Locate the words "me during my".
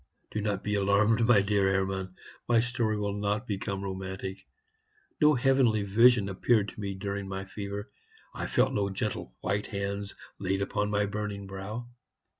6.79-7.45